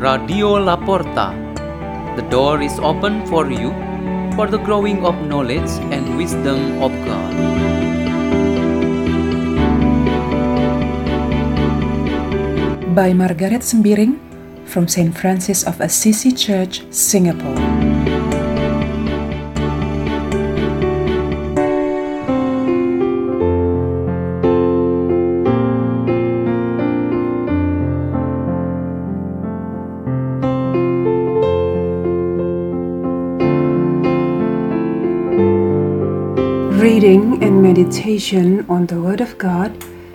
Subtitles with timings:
[0.00, 1.36] Radio La Porta.
[2.16, 3.68] The door is open for you
[4.32, 7.34] for the growing of knowledge and wisdom of God.
[12.96, 14.16] By Margareth Sembiring
[14.64, 15.12] from St.
[15.12, 17.79] Francis of Assisi Church, Singapore.
[36.80, 39.70] Reading and meditation on the Word of God,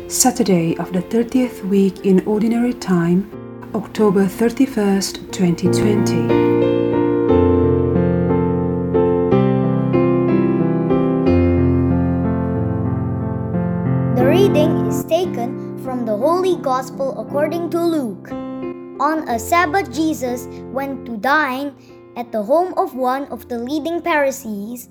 [0.08, 3.30] Saturday of the 30th week in Ordinary Time,
[3.76, 6.26] October 31st, 2020.
[14.16, 18.32] The reading is taken from the Holy Gospel according to Luke.
[19.00, 21.76] On a Sabbath, Jesus went to dine
[22.18, 24.90] at the home of one of the leading Pharisees,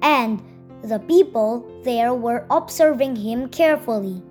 [0.00, 0.40] and
[0.88, 4.22] the people there were observing him carefully.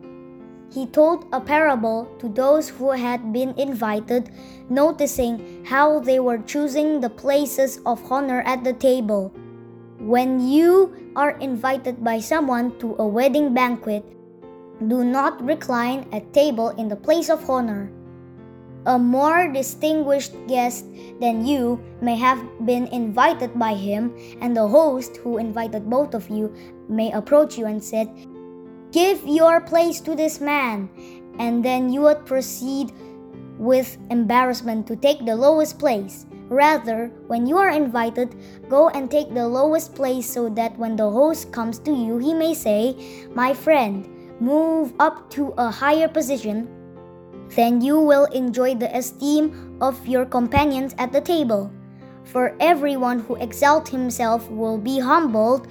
[0.74, 4.32] He told a parable to those who had been invited,
[4.70, 9.32] noticing how they were choosing the places of honor at the table.
[10.00, 14.04] When you are invited by someone to a wedding banquet,
[14.88, 17.92] do not recline at table in the place of honor.
[18.86, 20.86] A more distinguished guest
[21.22, 26.30] than you may have been invited by him, and the host who invited both of
[26.30, 26.54] you
[26.90, 28.12] may approach you and said,
[28.92, 30.90] Give your place to this man,
[31.40, 32.92] and then you would proceed
[33.58, 36.26] with embarrassment to take the lowest place.
[36.50, 38.36] Rather, when you are invited,
[38.68, 42.34] go and take the lowest place so that when the host comes to you, he
[42.34, 42.96] may say,
[43.34, 44.06] My friend,
[44.42, 46.68] move up to a higher position.
[47.56, 51.72] Then you will enjoy the esteem of your companions at the table.
[52.24, 55.68] For everyone who exalts himself will be humbled,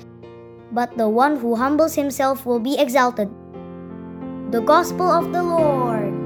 [0.70, 3.28] but the one who humbles himself will be exalted.
[4.52, 6.21] The Gospel of the Lord.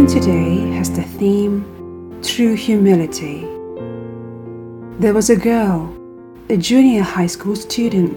[0.00, 3.40] Meditation today has the theme True Humility.
[4.98, 5.94] There was a girl,
[6.48, 8.16] a junior high school student,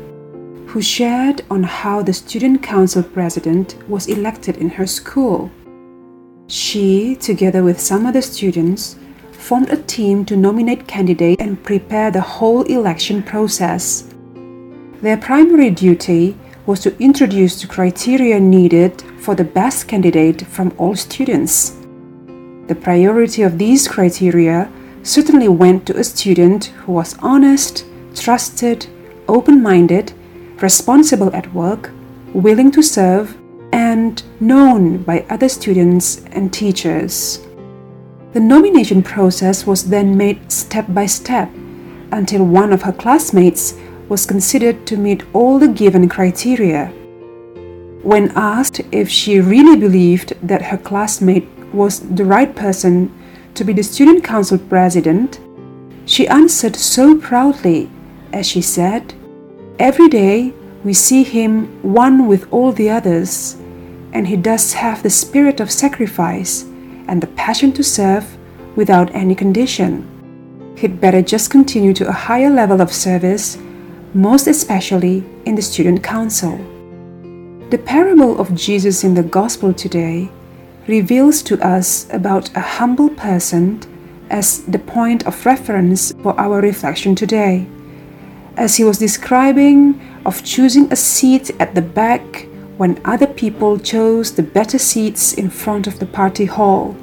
[0.69, 5.51] who shared on how the student council president was elected in her school.
[6.47, 8.97] She, together with some other students,
[9.31, 14.07] formed a team to nominate candidates and prepare the whole election process.
[15.01, 20.96] Their primary duty was to introduce the criteria needed for the best candidate from all
[20.96, 21.78] students.
[22.68, 24.72] The priority of these criteria
[25.03, 27.85] certainly went to a student who was honest,
[28.16, 28.88] trusted,
[29.28, 30.13] open minded,
[30.62, 31.91] responsible at work,
[32.34, 33.38] willing to serve,
[33.73, 37.40] and known by other students and teachers.
[38.31, 41.50] The nomination process was then made step by step
[42.12, 43.73] until one of her classmates
[44.09, 46.88] was considered to meet all the given criteria.
[48.03, 53.12] When asked if she really believed that her classmate was the right person
[53.56, 55.40] to be the student council president,
[56.06, 57.90] she answered so proudly
[58.34, 59.14] as she said,
[59.80, 60.53] Every day
[60.84, 63.56] we see him one with all the others,
[64.12, 66.64] and he does have the spirit of sacrifice
[67.08, 68.38] and the passion to serve
[68.75, 70.09] without any condition.
[70.78, 73.58] He'd better just continue to a higher level of service,
[74.13, 76.57] most especially in the student council.
[77.72, 80.29] The parable of Jesus in the gospel today
[80.88, 83.81] reveals to us about a humble person
[84.29, 87.66] as the point of reference for our reflection today.
[88.56, 92.47] As he was describing of choosing a seat at the back
[92.78, 96.96] when other people chose the better seats in front of the party hall.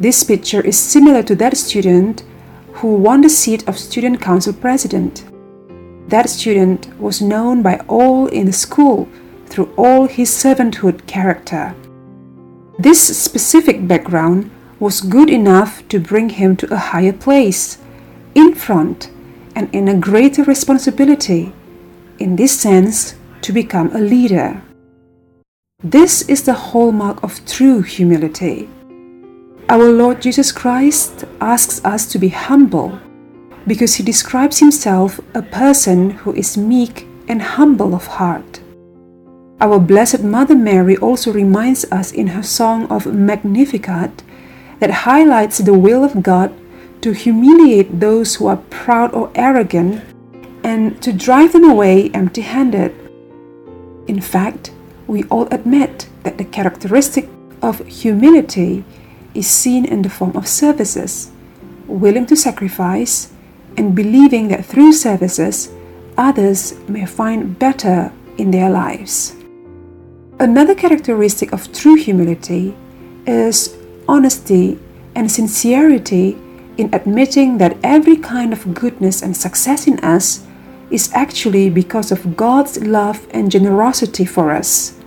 [0.00, 2.24] This picture is similar to that student
[2.72, 5.24] who won the seat of student council president.
[6.08, 9.08] That student was known by all in the school
[9.46, 11.74] through all his servanthood character.
[12.78, 17.78] This specific background was good enough to bring him to a higher place,
[18.34, 19.10] in front,
[19.54, 21.52] and in a greater responsibility,
[22.18, 24.62] in this sense, to become a leader.
[25.82, 28.68] This is the hallmark of true humility.
[29.68, 33.00] Our Lord Jesus Christ asks us to be humble
[33.66, 38.60] because he describes himself a person who is meek and humble of heart.
[39.60, 44.22] Our Blessed Mother Mary also reminds us in her song of Magnificat
[44.78, 46.52] that highlights the will of God
[47.00, 50.02] to humiliate those who are proud or arrogant
[50.62, 52.94] and to drive them away empty handed.
[54.06, 54.72] In fact,
[55.06, 57.28] we all admit that the characteristic
[57.62, 58.84] of humility
[59.34, 61.30] is seen in the form of services,
[61.86, 63.32] willing to sacrifice,
[63.76, 65.70] and believing that through services,
[66.16, 69.36] others may find better in their lives.
[70.38, 72.76] Another characteristic of true humility
[73.26, 73.76] is
[74.08, 74.78] honesty
[75.14, 76.36] and sincerity
[76.76, 80.44] in admitting that every kind of goodness and success in us
[80.90, 84.98] is actually because of God's love and generosity for us.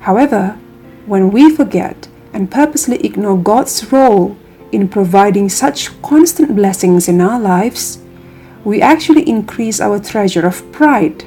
[0.00, 0.58] However,
[1.06, 4.36] when we forget and purposely ignore God's role
[4.74, 8.00] in providing such constant blessings in our lives,
[8.64, 11.24] we actually increase our treasure of pride.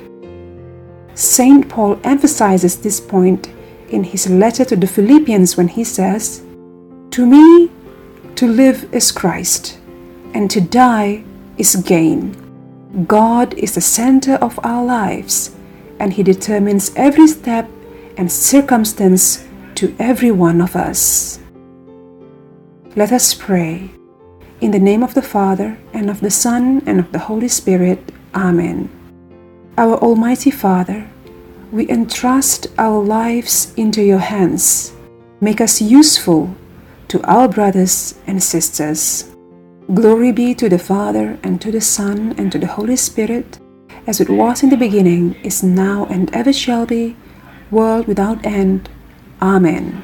[1.14, 1.68] St.
[1.70, 3.50] Paul emphasizes this point
[3.90, 6.44] in his letter to the Philippians when he says,
[7.12, 7.72] To me,
[8.36, 9.80] to live is Christ,
[10.34, 11.24] and to die
[11.58, 12.36] is gain.
[13.08, 15.56] God is the center of our lives,
[16.00, 17.70] and He determines every step
[18.18, 19.46] and circumstance
[19.76, 21.40] to every one of us.
[22.98, 23.92] Let us pray.
[24.60, 28.00] In the name of the Father, and of the Son, and of the Holy Spirit.
[28.34, 28.90] Amen.
[29.78, 31.08] Our Almighty Father,
[31.72, 34.94] we entrust our lives into your hands.
[35.42, 36.50] Make us useful
[37.10, 39.30] to our brothers and sisters.
[39.94, 43.60] Glory be to the Father, and to the Son, and to the Holy Spirit,
[44.08, 47.16] as it was in the beginning, is now, and ever shall be,
[47.70, 48.90] world without end.
[49.40, 50.04] Amen.